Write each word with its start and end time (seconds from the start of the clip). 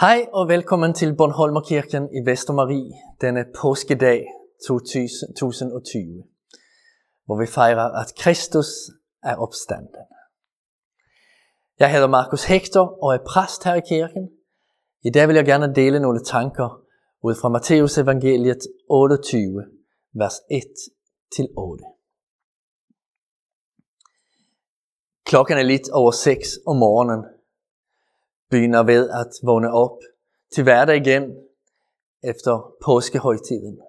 Hej 0.00 0.26
og 0.32 0.48
velkommen 0.48 0.94
til 0.94 1.16
Bornholmerkirken 1.16 2.08
i 2.18 2.20
Vestermarie 2.30 2.92
denne 3.20 3.44
påskedag 3.60 4.26
2020, 4.66 6.24
hvor 7.26 7.40
vi 7.40 7.46
fejrer, 7.46 7.88
at 8.02 8.14
Kristus 8.18 8.66
er 9.22 9.36
opstanden. 9.36 10.04
Jeg 11.78 11.92
hedder 11.92 12.08
Markus 12.08 12.44
Hector 12.44 13.04
og 13.04 13.14
er 13.14 13.18
præst 13.26 13.64
her 13.64 13.74
i 13.74 13.80
kirken. 13.88 14.28
I 15.04 15.10
dag 15.10 15.28
vil 15.28 15.36
jeg 15.36 15.44
gerne 15.44 15.74
dele 15.74 16.00
nogle 16.00 16.24
tanker 16.24 16.82
ud 17.22 17.34
fra 17.40 17.48
Matteus 17.48 17.98
evangeliet 17.98 18.62
28, 18.90 19.64
vers 20.12 20.34
1-8. 20.34 20.44
Klokken 25.24 25.58
er 25.58 25.62
lidt 25.62 25.90
over 25.90 26.10
6 26.10 26.48
om 26.66 26.76
morgenen, 26.76 27.24
begynder 28.50 28.82
ved 28.82 29.10
at 29.10 29.32
vågne 29.42 29.72
op 29.72 29.98
til 30.54 30.62
hverdag 30.62 30.96
igen 30.96 31.24
efter 32.22 32.74
påskehøjtiden. 32.84 33.80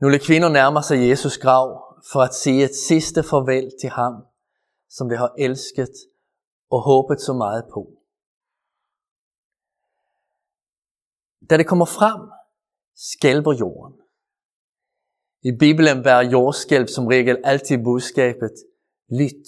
Nogle 0.00 0.18
kvinder 0.18 0.48
nærmer 0.48 0.80
sig 0.80 1.08
Jesus 1.08 1.38
grav 1.38 1.96
for 2.12 2.20
at 2.20 2.34
sige 2.34 2.64
et 2.64 2.74
sidste 2.74 3.22
farvel 3.22 3.72
til 3.80 3.90
ham, 3.90 4.14
som 4.88 5.08
de 5.08 5.16
har 5.16 5.34
elsket 5.38 5.94
og 6.70 6.80
håbet 6.82 7.20
så 7.20 7.32
meget 7.32 7.64
på. 7.72 7.82
Da 11.50 11.56
det 11.56 11.66
kommer 11.66 11.84
frem, 11.84 12.20
skælver 12.94 13.52
jorden. 13.52 14.00
I 15.42 15.52
Bibelen 15.58 16.02
bærer 16.02 16.30
jordskælv 16.30 16.88
som 16.88 17.06
regel 17.06 17.38
altid 17.44 17.84
budskabet, 17.84 18.54
lyt, 19.10 19.46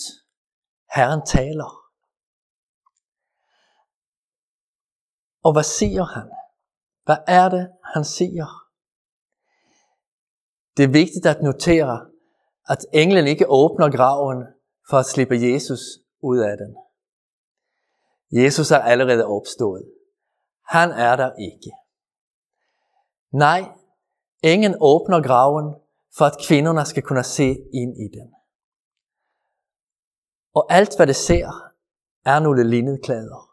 Herren 0.95 1.27
taler. 1.27 1.81
Og 5.42 5.52
hvad 5.52 5.62
siger 5.62 6.05
han? 6.05 6.30
Hvad 7.05 7.16
er 7.27 7.48
det, 7.48 7.70
han 7.95 8.04
siger? 8.04 8.46
Det 10.76 10.85
er 10.85 10.88
vigtigt 10.88 11.26
at 11.26 11.43
notere, 11.43 12.07
at 12.68 12.87
englen 12.93 13.26
ikke 13.26 13.46
åbner 13.48 13.96
graven 13.96 14.46
for 14.90 14.96
at 14.96 15.07
slippe 15.07 15.35
Jesus 15.35 15.80
ud 16.23 16.38
af 16.38 16.57
den. 16.57 16.76
Jesus 18.43 18.70
er 18.70 18.79
allerede 18.79 19.26
opstået. 19.26 19.85
Han 20.66 20.90
er 20.90 21.16
der 21.16 21.32
ikke. 21.38 21.70
Nej, 23.32 23.63
ingen 24.43 24.74
åbner 24.80 25.23
graven 25.23 25.74
for 26.16 26.24
at 26.24 26.37
kvinderne 26.48 26.85
skal 26.87 27.02
kunne 27.02 27.24
se 27.24 27.48
ind 27.74 27.96
i 27.98 28.09
den. 28.18 28.35
Og 30.54 30.66
alt 30.73 30.96
hvad 30.96 31.07
det 31.07 31.16
ser, 31.16 31.73
er 32.24 32.40
nogle 32.40 32.70
linnedklæder. 32.70 33.51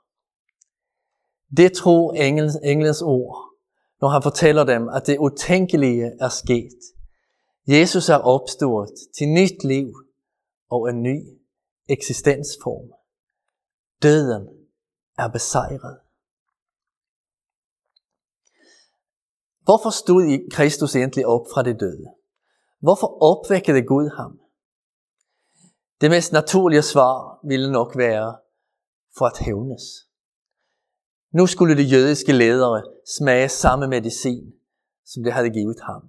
Det 1.57 1.73
tror 1.73 2.13
englens, 2.13 2.55
englens 2.63 3.01
ord, 3.01 3.49
når 4.01 4.07
han 4.07 4.23
fortæller 4.23 4.63
dem, 4.63 4.89
at 4.89 5.07
det 5.07 5.17
utænkelige 5.17 6.11
er 6.19 6.29
sket. 6.29 6.79
Jesus 7.67 8.09
er 8.09 8.17
opstået 8.17 8.93
til 9.17 9.27
nyt 9.27 9.63
liv 9.63 9.93
og 10.69 10.89
en 10.89 11.03
ny 11.03 11.39
eksistensform. 11.89 12.91
Døden 14.03 14.47
er 15.17 15.27
besejret. 15.27 15.99
Hvorfor 19.63 19.89
stod 19.89 20.49
Kristus 20.51 20.95
egentlig 20.95 21.25
op 21.25 21.45
fra 21.53 21.63
det 21.63 21.79
døde? 21.79 22.05
Hvorfor 22.79 23.23
opvækkede 23.23 23.81
Gud 23.81 24.09
ham? 24.17 24.39
Det 26.01 26.09
mest 26.11 26.31
naturlige 26.31 26.81
svar 26.81 27.39
ville 27.43 27.71
nok 27.71 27.97
være 27.97 28.37
for 29.17 29.25
at 29.25 29.37
hævnes. 29.37 30.08
Nu 31.33 31.47
skulle 31.47 31.77
de 31.77 31.83
jødiske 31.83 32.31
ledere 32.31 32.83
smage 33.17 33.49
samme 33.49 33.87
medicin, 33.87 34.53
som 35.05 35.23
de 35.23 35.31
havde 35.31 35.49
givet 35.49 35.79
ham. 35.83 36.01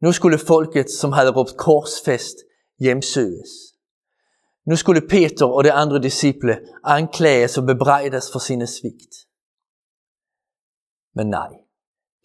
Nu 0.00 0.12
skulle 0.12 0.38
folket, 0.38 0.90
som 0.90 1.12
havde 1.12 1.30
råbt 1.30 1.56
korsfest, 1.56 2.36
hjemsøges. 2.78 3.50
Nu 4.66 4.76
skulle 4.76 5.08
Peter 5.08 5.46
og 5.46 5.64
de 5.64 5.72
andre 5.72 6.02
disciple 6.02 6.58
anklages 6.84 7.58
og 7.58 7.66
bebrejdes 7.66 8.32
for 8.32 8.38
sine 8.38 8.66
svigt. 8.66 9.14
Men 11.14 11.26
nej, 11.26 11.48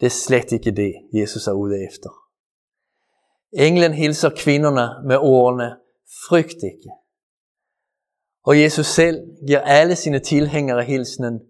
det 0.00 0.06
er 0.06 0.10
slet 0.10 0.52
ikke 0.52 0.70
det, 0.70 0.92
Jesus 1.14 1.46
er 1.46 1.52
ude 1.52 1.76
efter. 1.88 2.10
Englen 3.52 3.92
hilser 3.92 4.30
kvinderne 4.36 5.08
med 5.08 5.16
ordene, 5.16 5.76
frygt 6.28 6.60
ikke. 6.72 6.90
Og 8.44 8.60
Jesus 8.60 8.86
selv 8.86 9.20
giver 9.46 9.60
alle 9.60 9.96
sine 9.96 10.18
tilhængere 10.18 10.84
hilsenen, 10.84 11.40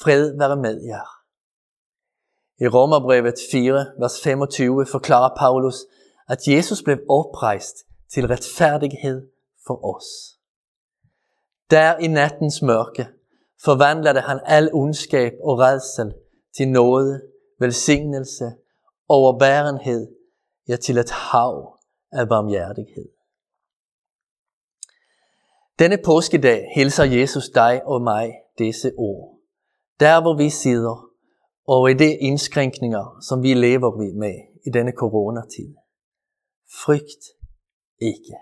fred 0.00 0.38
være 0.38 0.56
med 0.56 0.82
jer. 0.82 1.16
I 2.60 2.68
Romerbrevet 2.68 3.34
4, 3.50 3.86
vers 4.00 4.22
25 4.22 4.86
forklarer 4.86 5.36
Paulus, 5.38 5.74
at 6.28 6.48
Jesus 6.48 6.82
blev 6.82 6.98
oprejst 7.08 7.76
til 8.14 8.26
retfærdighed 8.26 9.28
for 9.66 9.96
os. 9.96 10.04
Der 11.70 11.98
i 11.98 12.06
nattens 12.06 12.62
mørke 12.62 13.08
forvandlede 13.64 14.20
han 14.20 14.40
al 14.44 14.70
ondskab 14.74 15.32
og 15.42 15.58
redsel 15.58 16.14
til 16.56 16.68
noget, 16.68 17.22
velsignelse, 17.60 18.44
overbærenhed, 19.08 20.08
ja 20.68 20.76
til 20.76 20.98
et 20.98 21.10
hav 21.10 21.78
af 22.12 22.28
barmhjertighed. 22.28 23.15
Denne 25.78 25.98
påskedag 26.04 26.72
hilser 26.74 27.04
Jesus 27.04 27.48
dig 27.48 27.82
og 27.84 28.02
mig 28.02 28.32
disse 28.58 28.92
ord. 28.98 29.38
Der 30.00 30.20
hvor 30.20 30.36
vi 30.36 30.50
sidder, 30.50 31.10
og 31.68 31.90
i 31.90 31.94
de 31.94 32.16
indskrænkninger, 32.16 33.18
som 33.28 33.42
vi 33.42 33.54
lever 33.54 34.18
med 34.18 34.34
i 34.66 34.70
denne 34.70 34.92
coronatid. 34.92 35.74
Frygt 36.84 37.24
ikke. 38.00 38.34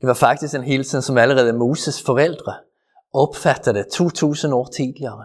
Det 0.00 0.06
var 0.08 0.14
faktisk 0.14 0.54
en 0.54 0.62
hilsen, 0.62 1.02
som 1.02 1.18
allerede 1.18 1.52
Moses 1.52 2.02
forældre 2.02 2.54
opfattede 3.12 3.84
2000 3.92 4.54
år 4.54 4.66
tidligere. 4.76 5.24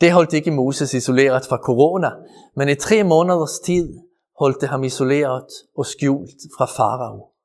Det 0.00 0.12
holdt 0.12 0.32
ikke 0.32 0.50
Moses 0.50 0.94
isoleret 0.94 1.46
fra 1.46 1.56
corona, 1.56 2.10
men 2.56 2.68
i 2.68 2.74
tre 2.74 3.04
måneders 3.04 3.58
tid 3.64 3.98
holdt 4.38 4.60
det 4.60 4.68
ham 4.68 4.84
isoleret 4.84 5.46
og 5.76 5.86
skjult 5.86 6.40
fra 6.58 6.66
farao. 6.66 7.37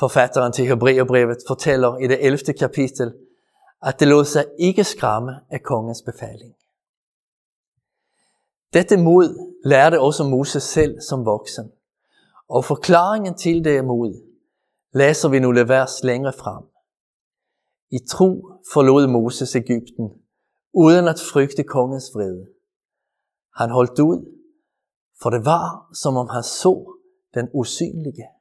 Forfatteren 0.00 0.52
til 0.52 0.66
Hebræerbrevet 0.66 1.38
fortæller 1.48 1.98
i 1.98 2.06
det 2.06 2.26
11. 2.26 2.38
kapitel, 2.58 3.14
at 3.82 4.00
det 4.00 4.08
lod 4.08 4.24
sig 4.24 4.44
ikke 4.58 4.84
skræmme 4.84 5.32
af 5.50 5.62
kongens 5.62 6.02
befaling. 6.02 6.54
Dette 8.72 8.96
mod 8.96 9.54
lærte 9.64 10.00
også 10.00 10.24
Moses 10.24 10.62
selv 10.62 11.00
som 11.00 11.24
voksen. 11.24 11.72
Og 12.48 12.64
forklaringen 12.64 13.34
til 13.34 13.64
det 13.64 13.84
mod 13.84 14.22
læser 14.92 15.28
vi 15.28 15.38
nogle 15.38 15.68
vers 15.68 16.02
længere 16.02 16.32
frem. 16.32 16.64
I 17.90 17.98
tro 18.08 18.48
forlod 18.72 19.06
Moses 19.06 19.56
Ægypten, 19.56 20.10
uden 20.72 21.08
at 21.08 21.20
frygte 21.32 21.62
kongens 21.62 22.10
vrede. 22.14 22.46
Han 23.56 23.70
holdt 23.70 23.98
ud, 23.98 24.40
for 25.22 25.30
det 25.30 25.44
var, 25.44 25.88
som 25.94 26.16
om 26.16 26.28
han 26.28 26.42
så 26.42 26.96
den 27.34 27.48
usynlige. 27.54 28.39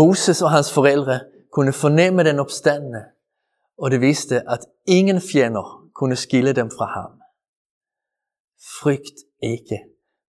Moses 0.00 0.42
og 0.42 0.50
hans 0.50 0.72
forældre 0.72 1.20
kunne 1.52 1.72
fornemme 1.72 2.24
den 2.24 2.38
opstandende, 2.38 3.02
og 3.78 3.90
det 3.90 4.00
viste, 4.00 4.36
at 4.50 4.60
ingen 4.86 5.20
fjender 5.32 5.90
kunne 5.94 6.16
skille 6.16 6.52
dem 6.52 6.70
fra 6.70 6.86
ham. 6.86 7.12
Frygt 8.80 9.18
ikke 9.42 9.78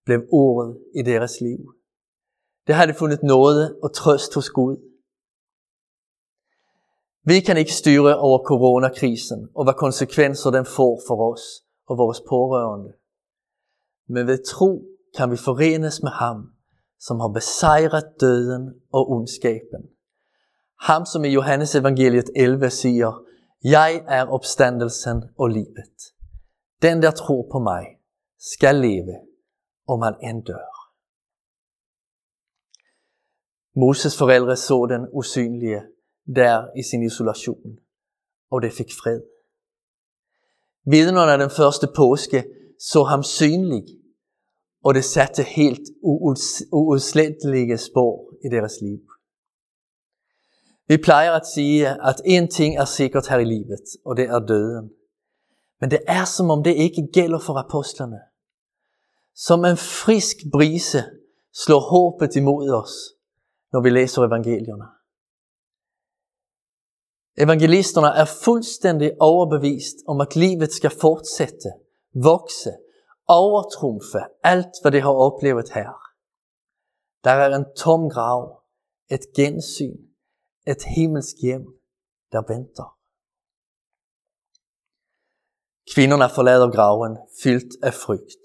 blev 0.06 0.22
ordet 0.32 0.78
i 0.96 1.02
deres 1.02 1.42
liv. 1.42 1.62
Det 2.68 2.76
havde 2.76 2.94
fundet 2.94 3.24
noget 3.24 3.80
og 3.84 3.94
trøst 3.94 4.36
hos 4.36 4.50
Gud. 4.50 4.78
Vi 7.24 7.40
kan 7.40 7.58
ikke 7.58 7.74
styre 7.74 8.18
over 8.18 8.40
coronakrisen 8.48 9.50
og 9.56 9.64
hvad 9.64 9.74
konsekvenser 9.74 10.52
den 10.52 10.66
får 10.66 11.02
for 11.08 11.34
os 11.34 11.44
og 11.86 11.98
vores 11.98 12.22
pårørende. 12.30 12.94
Men 14.08 14.28
ved 14.28 14.40
tro 14.46 14.86
kan 15.18 15.32
vi 15.32 15.38
forenes 15.38 16.04
med 16.04 16.12
ham 16.12 16.59
som 17.00 17.20
har 17.20 17.28
besejret 17.28 18.04
døden 18.22 18.74
og 18.94 19.12
ondskaben. 19.12 19.84
Ham, 20.80 21.06
som 21.06 21.26
i 21.26 21.30
Johannes 21.30 21.76
evangeliet 21.76 22.30
11 22.36 22.70
siger, 22.70 23.24
Jeg 23.64 24.04
er 24.08 24.26
opstandelsen 24.26 25.24
og 25.38 25.48
livet. 25.50 26.00
Den, 26.82 27.02
der 27.02 27.12
tror 27.12 27.48
på 27.52 27.60
mig, 27.60 27.86
skal 28.40 28.76
leve, 28.76 29.16
om 29.88 30.02
han 30.02 30.16
end 30.24 30.46
dør. 30.46 30.80
Moses 33.76 34.18
forældre 34.18 34.56
så 34.56 34.88
den 34.90 35.08
usynlige 35.14 35.82
der 36.36 36.78
i 36.78 36.84
sin 36.84 37.04
isolation, 37.04 37.78
og 38.52 38.62
det 38.62 38.74
fik 38.74 38.92
fred. 39.04 39.22
Vidnerne 40.86 41.32
af 41.32 41.38
den 41.38 41.50
første 41.50 41.88
påske 41.96 42.44
så 42.80 43.04
ham 43.04 43.24
synlig 43.24 43.84
og 44.84 44.94
det 44.94 45.06
satte 45.06 45.44
helt 45.44 45.90
uudslettelige 46.72 47.78
spor 47.78 48.34
i 48.46 48.50
deres 48.50 48.74
liv. 48.82 49.00
Vi 50.88 50.98
plejer 50.98 51.32
at 51.32 51.48
sige, 51.48 51.88
at 51.88 52.22
en 52.26 52.48
ting 52.48 52.78
er 52.78 52.86
sikkert 52.86 53.28
her 53.28 53.38
i 53.38 53.46
livet, 53.46 53.86
og 54.06 54.18
det 54.18 54.26
er 54.26 54.40
døden. 54.40 54.90
Men 55.82 55.92
det 55.92 56.00
er 56.08 56.26
som 56.26 56.50
om 56.50 56.64
det 56.64 56.76
ikke 56.76 57.10
gælder 57.14 57.40
for 57.40 57.54
apostlerne. 57.54 58.20
Som 59.36 59.66
en 59.66 59.78
frisk 59.78 60.38
brise 60.52 61.04
slår 61.54 61.80
håbet 61.80 62.36
imod 62.36 62.70
os, 62.70 62.94
når 63.74 63.82
vi 63.82 63.90
læser 63.90 64.22
evangelierne. 64.22 64.86
Evangelisterne 67.38 68.08
er 68.08 68.26
fuldstændig 68.44 69.12
overbevist 69.20 69.96
om, 70.08 70.22
at 70.22 70.36
livet 70.36 70.72
skal 70.72 70.90
fortsætte, 70.90 71.70
vokse, 72.14 72.72
overtrumfe 73.30 74.20
alt, 74.44 74.74
hvad 74.82 74.92
det 74.92 75.02
har 75.02 75.14
oplevet 75.14 75.70
her. 75.70 75.92
Der 77.24 77.32
er 77.32 77.56
en 77.56 77.66
tom 77.78 78.10
grav, 78.10 78.64
et 79.12 79.26
gensyn, 79.36 79.98
et 80.68 80.84
himmelsk 80.96 81.36
hjem, 81.42 81.66
der 82.32 82.42
venter. 82.54 82.98
Kvinderne 85.94 86.30
forlader 86.36 86.72
graven 86.72 87.18
fyldt 87.44 87.84
af 87.84 87.94
frygt. 87.94 88.44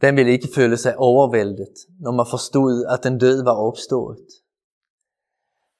Den 0.00 0.16
ville 0.16 0.32
ikke 0.32 0.48
føle 0.54 0.76
sig 0.76 0.96
overvældet, 0.96 1.76
når 2.00 2.12
man 2.12 2.26
forstod, 2.30 2.86
at 2.92 3.04
den 3.04 3.18
død 3.18 3.44
var 3.44 3.56
opstået. 3.68 4.28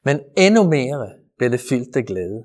Men 0.04 0.20
endnu 0.36 0.62
mere 0.62 1.12
blev 1.38 1.50
det 1.50 1.60
fyldt 1.60 1.96
af 1.96 2.04
glæde. 2.04 2.44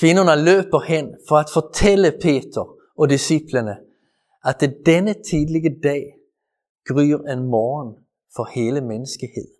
Kvinderne 0.00 0.44
løber 0.44 0.80
hen 0.80 1.16
for 1.28 1.36
at 1.36 1.50
fortælle 1.52 2.12
Peter 2.22 2.64
og 2.96 3.08
disciplene, 3.08 3.76
at 4.44 4.60
det 4.60 4.82
denne 4.86 5.14
tidlige 5.30 5.80
dag 5.82 6.04
gryr 6.88 7.18
en 7.18 7.46
morgen 7.46 8.04
for 8.36 8.44
hele 8.54 8.80
menneskeheden. 8.80 9.54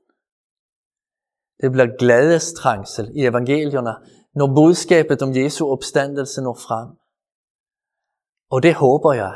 Det 1.60 1.72
bliver 1.72 1.96
glædestrangsel 1.98 3.10
i 3.14 3.26
evangelierne, 3.26 3.94
når 4.34 4.54
budskabet 4.54 5.22
om 5.22 5.36
Jesu 5.36 5.66
opstandelse 5.66 6.42
når 6.42 6.54
frem. 6.54 6.88
Og 8.50 8.62
det 8.62 8.74
håber 8.74 9.12
jeg, 9.12 9.34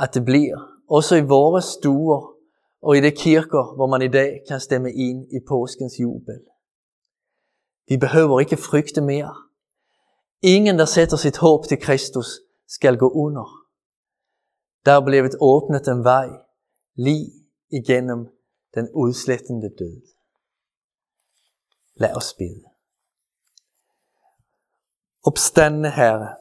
at 0.00 0.14
det 0.14 0.24
bliver, 0.24 0.58
også 0.88 1.16
i 1.16 1.20
vores 1.20 1.64
stuer 1.64 2.32
og 2.82 2.96
i 2.96 3.00
de 3.00 3.10
kirker, 3.10 3.74
hvor 3.76 3.86
man 3.86 4.02
i 4.02 4.08
dag 4.08 4.40
kan 4.48 4.60
stemme 4.60 4.92
ind 4.92 5.26
i 5.32 5.38
påskens 5.48 6.00
jubel. 6.00 6.40
Vi 7.88 7.96
behøver 7.96 8.40
ikke 8.40 8.56
frygte 8.56 9.00
mere. 9.00 9.34
Ingen, 10.42 10.78
der 10.78 10.84
sætter 10.84 11.16
sit 11.16 11.36
håb 11.36 11.66
til 11.68 11.80
Kristus, 11.80 12.26
skal 12.68 12.96
gå 12.96 13.08
under. 13.10 13.61
Der 14.84 14.92
er 14.92 15.04
blevet 15.04 15.34
åbnet 15.40 15.88
en 15.88 16.04
vej 16.04 16.28
lige 16.94 17.30
igennem 17.70 18.26
den 18.74 18.88
udslættende 18.94 19.68
død. 19.78 20.02
Lad 21.94 22.16
os 22.16 22.34
bede. 22.38 22.62
Opstandende 25.24 25.90
Herre, 25.90 26.36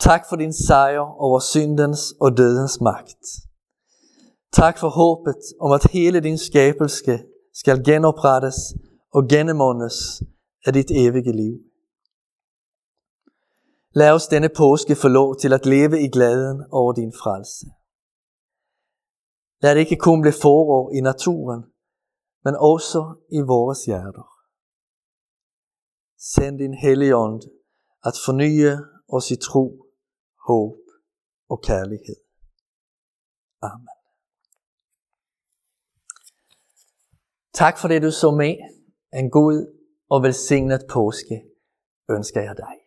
tak 0.00 0.22
for 0.28 0.36
din 0.36 0.52
sejr 0.52 0.98
over 0.98 1.40
syndens 1.40 2.14
og 2.20 2.36
dødens 2.36 2.80
magt. 2.80 3.24
Tak 4.52 4.78
for 4.78 4.88
håbet 4.88 5.42
om, 5.60 5.72
at 5.72 5.84
hele 5.90 6.20
din 6.20 6.38
skabelse 6.38 7.18
skal 7.52 7.84
genoprettes 7.84 8.56
og 9.12 9.28
gennemåndes 9.28 10.22
af 10.66 10.72
dit 10.72 10.90
evige 10.90 11.32
liv. 11.32 11.73
Lad 13.96 14.10
os 14.16 14.26
denne 14.26 14.48
påske 14.48 14.94
få 15.02 15.08
lov 15.08 15.36
til 15.36 15.52
at 15.52 15.66
leve 15.66 15.96
i 16.06 16.08
glæden 16.14 16.58
over 16.70 16.92
din 16.92 17.12
frelse. 17.22 17.66
Lad 19.62 19.74
det 19.74 19.80
ikke 19.80 20.04
kun 20.06 20.22
blive 20.22 20.40
forår 20.42 20.84
i 20.98 21.00
naturen, 21.00 21.62
men 22.44 22.54
også 22.72 23.00
i 23.38 23.40
vores 23.40 23.84
hjerter. 23.84 24.28
Send 26.32 26.58
din 26.58 26.74
hellige 26.74 27.16
ånd 27.16 27.42
at 28.08 28.14
fornye 28.26 28.72
os 29.16 29.30
i 29.30 29.36
tro, 29.36 29.64
håb 30.48 30.80
og 31.48 31.58
kærlighed. 31.62 32.18
Amen. 33.62 33.96
Tak 37.54 37.78
for 37.78 37.88
det, 37.88 38.02
du 38.02 38.10
så 38.10 38.30
med. 38.30 38.54
En 39.20 39.30
god 39.30 39.56
og 40.10 40.22
velsignet 40.22 40.82
påske 40.90 41.36
ønsker 42.10 42.40
jeg 42.40 42.56
dig. 42.56 42.83